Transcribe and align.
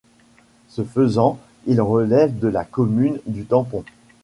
Ce 0.67 0.83
faisant, 0.83 1.37
il 1.67 1.79
relève 1.79 2.39
de 2.39 2.47
la 2.47 2.65
commune 2.65 3.19
du 3.27 3.45
Tampon. 3.45 3.83